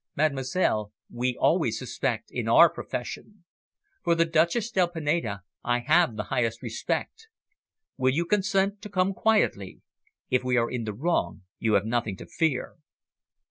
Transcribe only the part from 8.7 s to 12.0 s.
to come quietly? If we are in the wrong, you have